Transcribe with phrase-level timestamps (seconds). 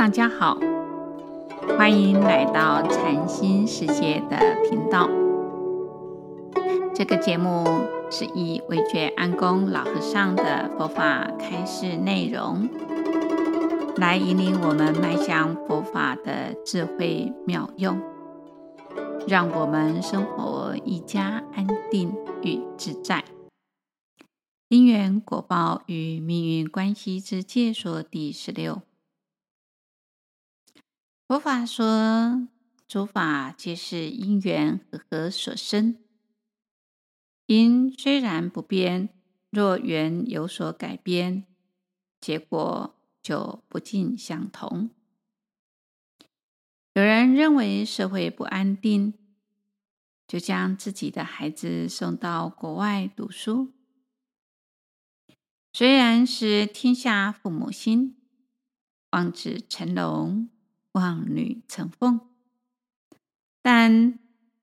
[0.00, 0.56] 大家好，
[1.76, 5.06] 欢迎来到禅心世界的频道。
[6.94, 7.66] 这个节目
[8.10, 12.66] 是以惟觉安公老和尚的佛法开示内容，
[13.98, 18.00] 来引领我们迈向佛法的智慧妙用，
[19.28, 22.10] 让我们生活一家安定
[22.42, 23.22] 与自在。
[24.70, 28.80] 因缘果报与命运关系之介说第十六。
[31.30, 32.48] 佛法说，
[32.88, 35.96] 诸法皆是因缘和合所生。
[37.46, 39.10] 因虽然不变，
[39.48, 41.46] 若缘有所改变，
[42.20, 44.90] 结果就不尽相同。
[46.94, 49.14] 有人认为社会不安定，
[50.26, 53.72] 就将自己的孩子送到国外读书。
[55.72, 58.16] 虽然是天下父母心，
[59.12, 60.50] 望子成龙，
[60.92, 62.20] 望女成凤，
[63.62, 64.18] 但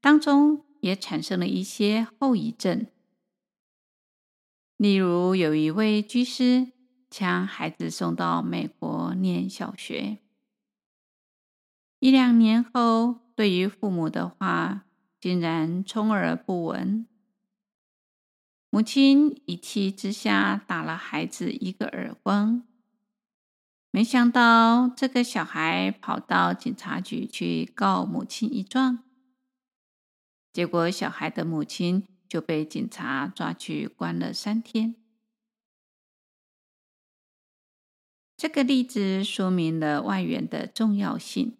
[0.00, 2.86] 当中也产生了一些后遗症。
[4.76, 6.72] 例如，有一位居士
[7.10, 10.18] 将孩子送到美国念小学，
[11.98, 14.86] 一两年后，对于父母的话，
[15.20, 17.06] 竟然充耳不闻。
[18.70, 22.62] 母亲一气之下打了孩子一个耳光，
[23.92, 29.04] 没想到这个小孩跑到警察局去告母亲一状，
[30.52, 34.94] 结果小孩的母亲就被警察抓去关了三天。
[38.36, 41.56] 这个例子说明了外缘的重要性，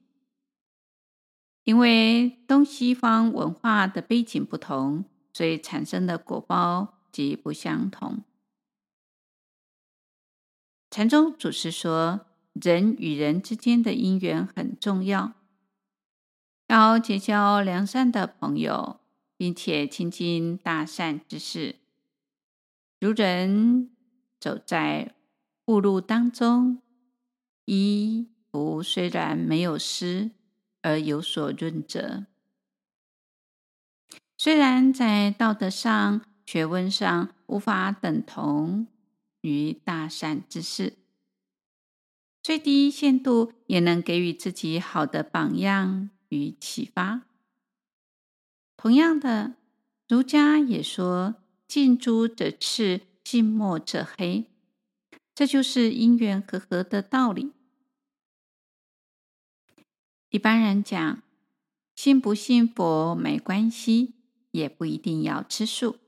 [1.65, 6.97] 因为东西方文化的背景不同，所以产生的果报。
[7.12, 8.22] 极不相同。
[10.91, 15.34] 禅宗祖师说，人与人之间的因缘很重要，
[16.66, 18.98] 要结交良善的朋友，
[19.36, 21.76] 并且亲近大善之事。
[22.98, 23.92] 如人
[24.41, 25.15] 走在
[25.66, 26.82] 雾路当中，
[27.66, 30.32] 衣服虽然没有湿，
[30.82, 32.26] 而有所润泽；
[34.36, 38.88] 虽然在道德上，学问上无法等同
[39.41, 40.99] 于大善之事，
[42.43, 47.23] 最低限度也能给予自己好的榜样与启发。
[48.77, 49.56] 同样的，
[50.09, 51.37] 儒家也说
[51.69, 54.47] “近朱者赤，近墨者黑”，
[55.34, 57.53] 这就是因缘和合的道理。
[60.31, 61.22] 一般人讲，
[61.95, 64.15] 信不信佛没关系，
[64.53, 65.99] 也不一定要吃素。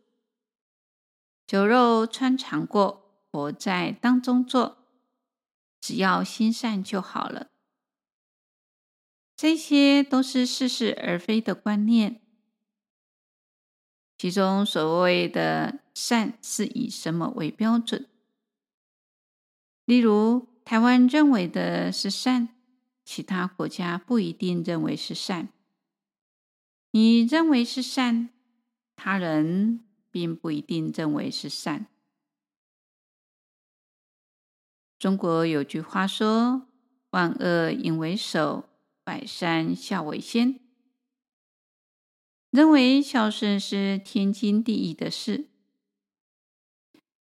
[1.47, 3.01] 酒肉穿肠过，
[3.32, 4.76] 活在当中做，
[5.81, 7.48] 只要心善就好了。
[9.34, 12.20] 这些都是似是而非的观念。
[14.19, 18.06] 其中所谓的善是以什么为标准？
[19.87, 22.50] 例如，台湾认为的是善，
[23.04, 25.49] 其他国家不一定认为是善。
[26.93, 28.28] 你认为是善，
[28.94, 31.87] 他人，并不一定认为是善。
[35.02, 36.68] 中国有句话说
[37.10, 38.68] ：“万恶淫为首，
[39.02, 40.60] 百善孝为先。”
[42.52, 45.48] 认为孝顺是天经地义的事，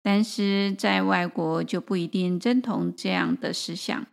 [0.01, 4.07] 但是在外国就不一定认同这样的思想。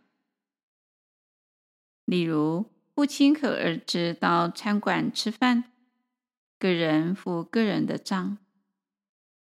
[2.03, 5.71] 例如，父亲和儿子到餐馆吃饭，
[6.59, 8.37] 个人付个人的账。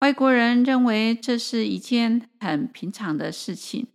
[0.01, 3.87] 外国人认为这是一件很平常的事情，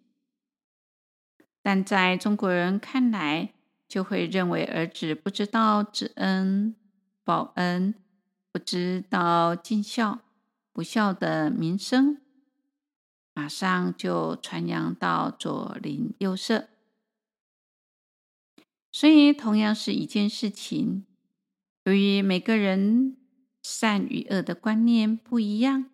[1.68, 3.52] 但在中国人看来，
[3.90, 6.74] 就会认为儿子不知道知恩
[7.26, 7.94] 报恩，
[8.54, 10.22] 不知道尽孝，
[10.72, 12.22] 不孝的名声，
[13.34, 16.70] 马上就传扬到左邻右舍。
[18.90, 21.04] 所以，同样是一件事情，
[21.84, 23.18] 由于每个人
[23.62, 25.90] 善与恶的观念不一样。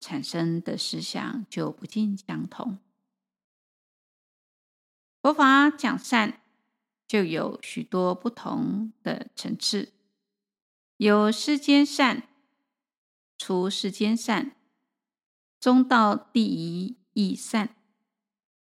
[0.00, 2.78] 产生的思想就不尽相同。
[5.24, 6.42] 佛法讲善，
[7.08, 9.94] 就有许多不同的层次，
[10.98, 12.28] 有世间善、
[13.38, 14.54] 出世间善、
[15.58, 17.74] 中道第一义善，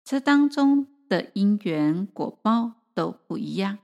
[0.03, 3.79] 这当中的因缘果报都不一样。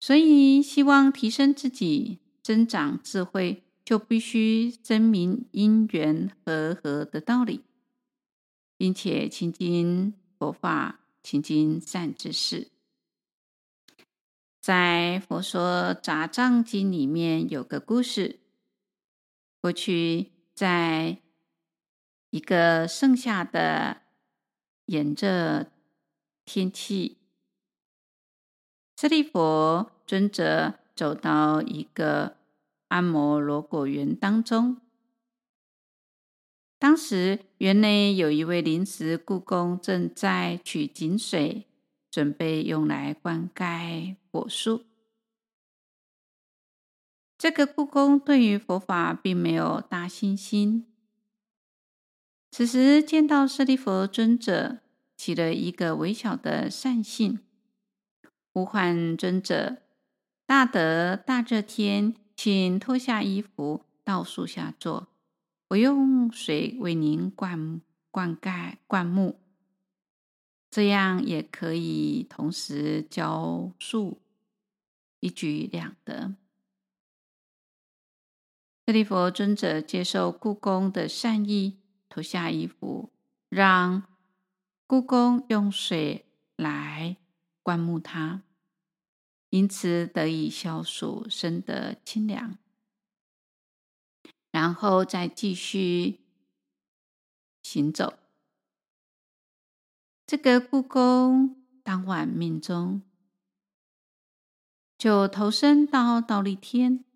[0.00, 3.62] 所以，希望提升自己，增长智慧。
[3.84, 7.64] 就必须证明因缘和合的道理，
[8.76, 12.70] 并且亲近佛法，勤经善知识。
[14.58, 18.40] 在《佛说杂藏经》里面有个故事，
[19.60, 21.18] 过去在
[22.30, 24.00] 一个盛夏的
[24.86, 25.66] 炎热
[26.46, 27.18] 天气，
[28.96, 32.38] 舍利佛尊者走到一个
[32.88, 34.80] 按摩罗果园当中。
[36.80, 41.66] 当时园内有一位临时雇工正在取井水，
[42.10, 44.86] 准备用来灌溉果树。
[47.36, 50.86] 这个雇工对于佛法并没有大信心。
[52.50, 54.78] 此时见到舍利弗尊者
[55.18, 57.40] 起了一个微小的善信，
[58.54, 59.82] 呼唤尊者
[60.46, 65.08] ：“大德大热天，请脱下衣服到树下坐。”
[65.70, 67.80] 我用水为您灌
[68.10, 69.38] 灌溉灌木，
[70.68, 74.20] 这样也可以同时浇树，
[75.20, 76.34] 一举两得。
[78.84, 81.78] 舍利佛尊者接受故宫的善意，
[82.08, 83.12] 脱下衣服，
[83.48, 84.02] 让
[84.88, 86.26] 故宫用水
[86.56, 87.16] 来
[87.62, 88.42] 灌木他，
[89.50, 92.58] 因此得以消暑，身得清凉。
[94.60, 96.20] 然后再继续
[97.62, 98.18] 行走。
[100.26, 103.00] 这个故宫当晚命中，
[104.98, 107.06] 就投身到倒立天，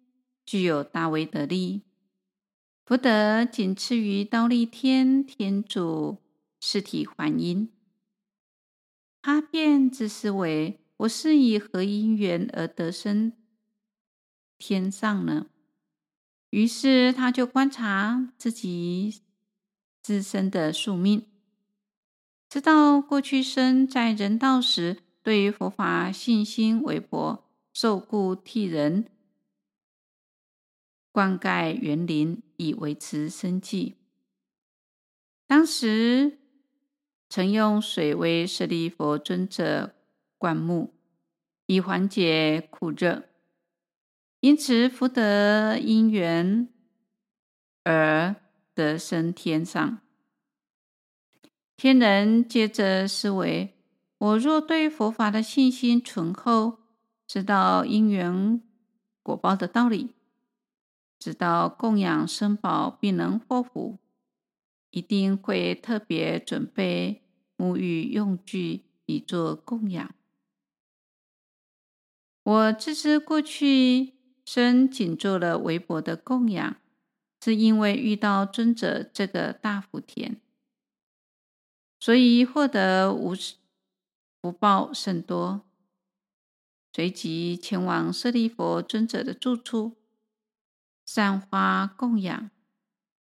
[0.46, 1.82] 具有大威德力。
[2.86, 6.22] 福德仅次于倒立天天主
[6.62, 7.70] 释提桓因。
[9.20, 13.34] 他便自思为：我是以何因缘而得生
[14.56, 15.48] 天上呢？
[16.54, 19.22] 于是他就观察自己
[20.00, 21.26] 自身的宿命，
[22.48, 27.42] 知道过去生在人道时，对于佛法信心微薄，
[27.72, 29.06] 受雇替人
[31.10, 33.96] 灌溉园林以维持生计。
[35.48, 36.38] 当时
[37.28, 39.96] 曾用水为舍利弗尊者
[40.38, 40.94] 灌木，
[41.66, 43.24] 以缓解酷热。
[44.44, 46.68] 因此，福德因缘
[47.82, 48.36] 而
[48.74, 50.02] 得生天上。
[51.78, 53.72] 天人接着思维：
[54.18, 56.80] 我若对佛法的信心醇厚，
[57.26, 58.60] 知道因缘
[59.22, 60.10] 果报的道理，
[61.18, 63.98] 知道供养生宝必能获福，
[64.90, 67.22] 一定会特别准备
[67.56, 70.14] 沐浴用具以作供养。
[72.42, 74.12] 我自知过去。
[74.44, 76.76] 生仅做了微薄的供养，
[77.42, 80.40] 是因为遇到尊者这个大福田，
[81.98, 83.34] 所以获得无
[84.40, 85.62] 福报甚多。
[86.92, 89.96] 随即前往舍利弗尊者的住处，
[91.04, 92.50] 散花供养。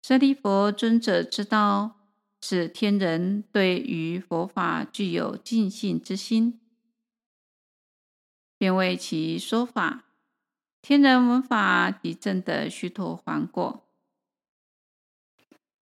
[0.02, 2.00] 舍利弗尊者知道
[2.40, 6.60] 此天人对于佛法具有敬信之心，
[8.58, 10.06] 便为其说法。
[10.82, 13.88] 天人闻法，即证的须陀洹果。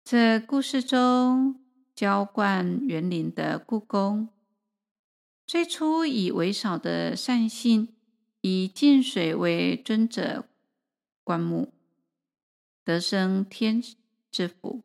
[0.02, 1.64] 这故事中，
[1.94, 4.30] 浇灌园林的故工，
[5.46, 7.94] 最初以微少的善性，
[8.40, 10.48] 以净水为尊者
[11.22, 11.72] 灌木，
[12.84, 13.80] 得生天
[14.32, 14.82] 之福，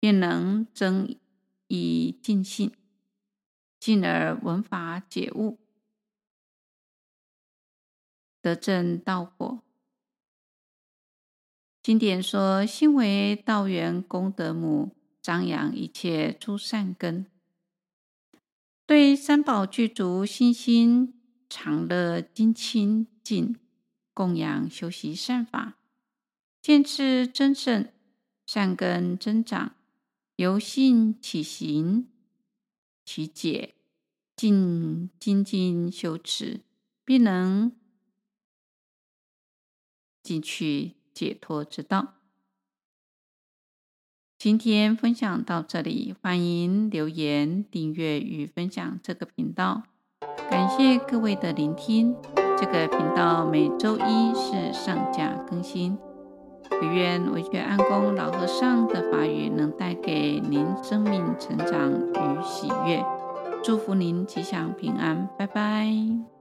[0.00, 1.18] 便能增
[1.66, 2.72] 以尽信，
[3.78, 5.58] 进而闻法解悟。
[8.44, 9.62] 得正道果。
[11.82, 17.24] 经典说：“心为道源功德母，张扬一切诸善根。
[18.84, 21.14] 对三宝具足信心，
[21.48, 23.56] 常乐精清净，
[24.12, 25.78] 供养修习善法，
[26.60, 27.88] 见次增胜，
[28.46, 29.74] 善根增长，
[30.36, 32.08] 由信起行，
[33.06, 33.74] 起解，
[34.36, 36.60] 尽精进修持，
[37.06, 37.74] 必能。”
[40.24, 42.14] 进去解脱之道。
[44.36, 49.84] 今天分享到这里，欢迎留言、订阅与分享这个频道。
[50.50, 52.16] 感谢各位的聆听。
[52.58, 55.96] 这个频道每周一是上架更新。
[56.82, 63.04] 愿惟觉安公老和尚的法语能带给您生命成长与喜悦。
[63.62, 66.33] 祝福您吉祥平安，拜拜。